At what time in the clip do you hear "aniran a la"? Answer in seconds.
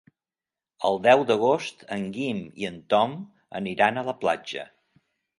3.59-4.15